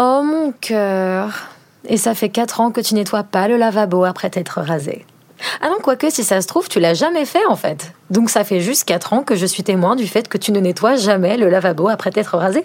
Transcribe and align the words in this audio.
Oh 0.00 0.22
mon 0.22 0.52
cœur. 0.52 1.48
Et 1.88 1.96
ça 1.96 2.14
fait 2.14 2.28
4 2.28 2.60
ans 2.60 2.70
que 2.70 2.80
tu 2.80 2.94
nettoies 2.94 3.24
pas 3.24 3.48
le 3.48 3.56
lavabo 3.56 4.04
après 4.04 4.30
t'être 4.30 4.60
rasé. 4.60 5.04
Ah 5.60 5.70
non, 5.70 5.78
quoique 5.82 6.08
si 6.08 6.22
ça 6.22 6.40
se 6.40 6.46
trouve, 6.46 6.68
tu 6.68 6.78
l'as 6.78 6.94
jamais 6.94 7.24
fait 7.24 7.44
en 7.46 7.56
fait. 7.56 7.92
Donc 8.08 8.30
ça 8.30 8.44
fait 8.44 8.60
juste 8.60 8.84
4 8.84 9.12
ans 9.12 9.22
que 9.24 9.34
je 9.34 9.44
suis 9.44 9.64
témoin 9.64 9.96
du 9.96 10.06
fait 10.06 10.28
que 10.28 10.38
tu 10.38 10.52
ne 10.52 10.60
nettoies 10.60 10.94
jamais 10.94 11.36
le 11.36 11.48
lavabo 11.48 11.88
après 11.88 12.12
t'être 12.12 12.38
rasé. 12.38 12.64